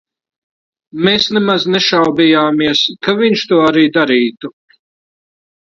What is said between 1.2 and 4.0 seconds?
nemaz nešaubījāmies, ka viņš to arī